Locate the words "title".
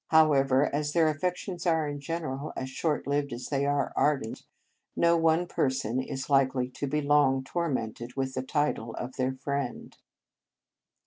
8.41-8.95